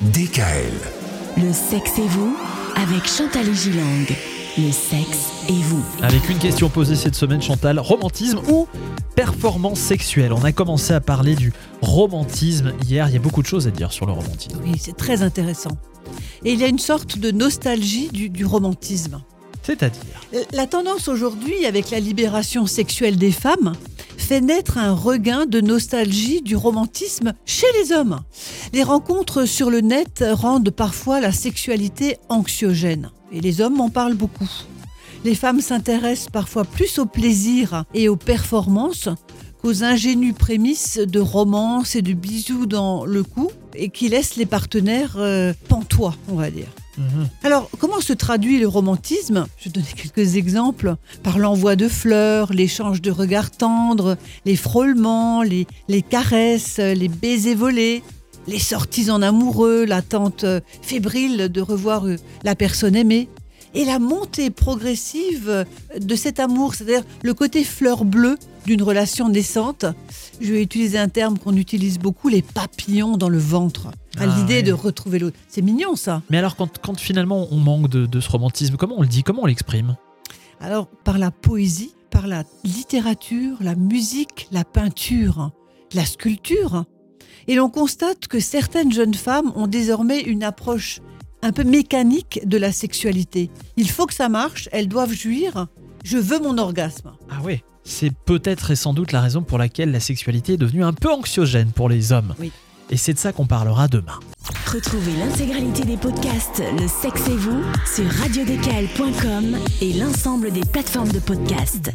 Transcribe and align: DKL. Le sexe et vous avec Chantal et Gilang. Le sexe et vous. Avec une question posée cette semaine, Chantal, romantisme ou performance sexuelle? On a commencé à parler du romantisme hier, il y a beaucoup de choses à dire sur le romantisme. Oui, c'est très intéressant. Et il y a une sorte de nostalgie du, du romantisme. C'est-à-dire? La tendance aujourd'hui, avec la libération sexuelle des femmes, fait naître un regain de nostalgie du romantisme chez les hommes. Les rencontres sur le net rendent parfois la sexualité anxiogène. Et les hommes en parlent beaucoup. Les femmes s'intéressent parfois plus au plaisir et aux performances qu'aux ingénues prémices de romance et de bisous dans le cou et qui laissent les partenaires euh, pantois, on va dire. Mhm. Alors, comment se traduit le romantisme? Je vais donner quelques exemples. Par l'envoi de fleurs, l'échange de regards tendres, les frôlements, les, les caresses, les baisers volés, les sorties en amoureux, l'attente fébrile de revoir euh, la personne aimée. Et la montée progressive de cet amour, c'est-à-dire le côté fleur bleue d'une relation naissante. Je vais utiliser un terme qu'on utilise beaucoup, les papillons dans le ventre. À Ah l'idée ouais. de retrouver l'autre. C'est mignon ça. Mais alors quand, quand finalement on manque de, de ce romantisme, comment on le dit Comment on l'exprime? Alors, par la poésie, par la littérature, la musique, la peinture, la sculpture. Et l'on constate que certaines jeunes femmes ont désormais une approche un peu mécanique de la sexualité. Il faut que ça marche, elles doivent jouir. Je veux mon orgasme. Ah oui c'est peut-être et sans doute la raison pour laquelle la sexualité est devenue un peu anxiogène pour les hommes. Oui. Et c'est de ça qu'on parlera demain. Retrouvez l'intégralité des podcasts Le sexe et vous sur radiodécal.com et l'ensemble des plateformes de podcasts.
DKL. 0.00 0.72
Le 1.36 1.52
sexe 1.52 1.98
et 1.98 2.08
vous 2.08 2.34
avec 2.74 3.06
Chantal 3.06 3.46
et 3.46 3.54
Gilang. 3.54 4.06
Le 4.56 4.72
sexe 4.72 5.28
et 5.46 5.52
vous. 5.52 5.84
Avec 6.00 6.26
une 6.30 6.38
question 6.38 6.70
posée 6.70 6.96
cette 6.96 7.14
semaine, 7.14 7.42
Chantal, 7.42 7.78
romantisme 7.78 8.40
ou 8.48 8.66
performance 9.14 9.78
sexuelle? 9.78 10.32
On 10.32 10.42
a 10.42 10.52
commencé 10.52 10.94
à 10.94 11.02
parler 11.02 11.34
du 11.34 11.52
romantisme 11.82 12.72
hier, 12.88 13.08
il 13.08 13.12
y 13.12 13.16
a 13.18 13.20
beaucoup 13.20 13.42
de 13.42 13.46
choses 13.46 13.66
à 13.66 13.70
dire 13.70 13.92
sur 13.92 14.06
le 14.06 14.12
romantisme. 14.12 14.58
Oui, 14.64 14.72
c'est 14.80 14.96
très 14.96 15.20
intéressant. 15.20 15.76
Et 16.46 16.54
il 16.54 16.60
y 16.60 16.64
a 16.64 16.68
une 16.68 16.78
sorte 16.78 17.18
de 17.18 17.30
nostalgie 17.30 18.08
du, 18.08 18.30
du 18.30 18.46
romantisme. 18.46 19.20
C'est-à-dire? 19.62 20.22
La 20.52 20.66
tendance 20.66 21.08
aujourd'hui, 21.08 21.66
avec 21.66 21.90
la 21.90 22.00
libération 22.00 22.64
sexuelle 22.64 23.18
des 23.18 23.32
femmes, 23.32 23.74
fait 24.30 24.40
naître 24.40 24.78
un 24.78 24.92
regain 24.92 25.44
de 25.44 25.60
nostalgie 25.60 26.40
du 26.40 26.54
romantisme 26.54 27.32
chez 27.46 27.66
les 27.80 27.90
hommes. 27.90 28.20
Les 28.72 28.84
rencontres 28.84 29.44
sur 29.44 29.70
le 29.70 29.80
net 29.80 30.24
rendent 30.30 30.70
parfois 30.70 31.20
la 31.20 31.32
sexualité 31.32 32.16
anxiogène. 32.28 33.10
Et 33.32 33.40
les 33.40 33.60
hommes 33.60 33.80
en 33.80 33.88
parlent 33.88 34.14
beaucoup. 34.14 34.48
Les 35.24 35.34
femmes 35.34 35.60
s'intéressent 35.60 36.30
parfois 36.30 36.64
plus 36.64 37.00
au 37.00 37.06
plaisir 37.06 37.82
et 37.92 38.08
aux 38.08 38.14
performances 38.14 39.08
qu'aux 39.60 39.82
ingénues 39.82 40.32
prémices 40.32 40.98
de 40.98 41.18
romance 41.18 41.96
et 41.96 42.02
de 42.02 42.12
bisous 42.12 42.66
dans 42.66 43.04
le 43.04 43.24
cou 43.24 43.50
et 43.74 43.88
qui 43.88 44.08
laissent 44.08 44.36
les 44.36 44.46
partenaires 44.46 45.16
euh, 45.16 45.52
pantois, 45.68 46.14
on 46.28 46.36
va 46.36 46.52
dire. 46.52 46.68
Mhm. 46.98 47.28
Alors, 47.44 47.70
comment 47.78 48.00
se 48.00 48.12
traduit 48.12 48.58
le 48.58 48.68
romantisme? 48.68 49.46
Je 49.58 49.64
vais 49.64 49.70
donner 49.70 49.86
quelques 49.94 50.36
exemples. 50.36 50.96
Par 51.22 51.38
l'envoi 51.38 51.76
de 51.76 51.88
fleurs, 51.88 52.52
l'échange 52.52 53.00
de 53.00 53.10
regards 53.10 53.50
tendres, 53.50 54.16
les 54.44 54.56
frôlements, 54.56 55.42
les, 55.42 55.66
les 55.88 56.02
caresses, 56.02 56.78
les 56.78 57.08
baisers 57.08 57.54
volés, 57.54 58.02
les 58.46 58.58
sorties 58.58 59.10
en 59.10 59.22
amoureux, 59.22 59.84
l'attente 59.84 60.44
fébrile 60.82 61.48
de 61.50 61.60
revoir 61.60 62.06
euh, 62.06 62.16
la 62.42 62.54
personne 62.54 62.96
aimée. 62.96 63.28
Et 63.74 63.84
la 63.84 63.98
montée 64.00 64.50
progressive 64.50 65.64
de 66.00 66.14
cet 66.16 66.40
amour, 66.40 66.74
c'est-à-dire 66.74 67.04
le 67.22 67.34
côté 67.34 67.62
fleur 67.62 68.04
bleue 68.04 68.36
d'une 68.66 68.82
relation 68.82 69.28
naissante. 69.28 69.84
Je 70.40 70.52
vais 70.52 70.62
utiliser 70.62 70.98
un 70.98 71.08
terme 71.08 71.38
qu'on 71.38 71.54
utilise 71.56 71.98
beaucoup, 71.98 72.28
les 72.28 72.42
papillons 72.42 73.16
dans 73.16 73.28
le 73.28 73.38
ventre. 73.38 73.86
À 74.18 74.24
Ah 74.24 74.26
l'idée 74.26 74.54
ouais. 74.56 74.62
de 74.64 74.72
retrouver 74.72 75.20
l'autre. 75.20 75.36
C'est 75.48 75.62
mignon 75.62 75.94
ça. 75.94 76.22
Mais 76.30 76.38
alors 76.38 76.56
quand, 76.56 76.78
quand 76.78 76.98
finalement 76.98 77.46
on 77.52 77.56
manque 77.58 77.88
de, 77.88 78.06
de 78.06 78.20
ce 78.20 78.28
romantisme, 78.28 78.76
comment 78.76 78.96
on 78.98 79.02
le 79.02 79.08
dit 79.08 79.22
Comment 79.22 79.42
on 79.42 79.46
l'exprime? 79.46 79.96
Alors, 80.60 80.88
par 80.88 81.16
la 81.18 81.30
poésie, 81.30 81.94
par 82.10 82.26
la 82.26 82.42
littérature, 82.64 83.56
la 83.60 83.76
musique, 83.76 84.48
la 84.50 84.64
peinture, 84.64 85.52
la 85.94 86.04
sculpture. 86.04 86.84
Et 87.46 87.54
l'on 87.54 87.70
constate 87.70 88.26
que 88.26 88.40
certaines 88.40 88.92
jeunes 88.92 89.14
femmes 89.14 89.52
ont 89.54 89.66
désormais 89.68 90.20
une 90.20 90.42
approche 90.42 91.00
un 91.42 91.52
peu 91.52 91.64
mécanique 91.64 92.40
de 92.44 92.58
la 92.58 92.72
sexualité. 92.72 93.50
Il 93.76 93.90
faut 93.90 94.06
que 94.06 94.14
ça 94.14 94.28
marche, 94.28 94.68
elles 94.72 94.88
doivent 94.88 95.12
jouir. 95.12 95.66
Je 96.04 96.18
veux 96.18 96.38
mon 96.38 96.58
orgasme. 96.58 97.12
Ah 97.30 97.40
oui 97.44 97.62
c'est 97.84 98.12
peut-être 98.12 98.70
et 98.70 98.76
sans 98.76 98.94
doute 98.94 99.12
la 99.12 99.20
raison 99.20 99.42
pour 99.42 99.58
laquelle 99.58 99.90
la 99.90 100.00
sexualité 100.00 100.54
est 100.54 100.58
devenue 100.58 100.84
un 100.84 100.92
peu 100.92 101.10
anxiogène 101.10 101.72
pour 101.72 101.88
les 101.88 102.12
hommes. 102.12 102.34
Oui. 102.38 102.52
Et 102.90 102.96
c'est 102.96 103.12
de 103.12 103.18
ça 103.18 103.32
qu'on 103.32 103.46
parlera 103.46 103.88
demain. 103.88 104.18
Retrouvez 104.66 105.12
l'intégralité 105.16 105.84
des 105.84 105.96
podcasts 105.96 106.62
Le 106.78 106.88
sexe 106.88 107.28
et 107.28 107.36
vous 107.36 107.62
sur 107.86 108.04
radiodécal.com 108.20 109.58
et 109.80 109.92
l'ensemble 109.94 110.52
des 110.52 110.62
plateformes 110.72 111.12
de 111.12 111.20
podcasts. 111.20 111.92